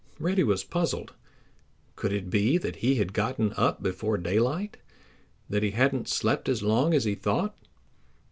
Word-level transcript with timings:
Reddy 0.19 0.43
was 0.43 0.63
puzzled. 0.63 1.13
Could 1.95 2.11
it 2.11 2.31
be 2.31 2.57
that 2.57 2.77
he 2.77 2.95
had 2.95 3.13
gotten 3.13 3.53
up 3.55 3.83
before 3.83 4.17
daylight—that 4.17 5.61
he 5.61 5.69
hadn't 5.77 6.07
slept 6.09 6.49
as 6.49 6.63
long 6.63 6.95
as 6.95 7.03
he 7.03 7.13
thought? 7.13 7.55